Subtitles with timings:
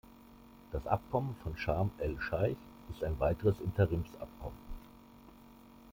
[0.71, 2.57] Das Abkommen von Scharm el Scheich
[2.89, 4.57] ist ein weiteres Interimsabkommen.